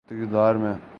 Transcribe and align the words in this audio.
تو 0.07 0.15
اقتدار 0.15 0.55
میں۔ 0.55 0.73